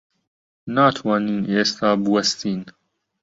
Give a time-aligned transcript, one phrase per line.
[0.75, 2.61] ناتوانین ئێستا بوەستین.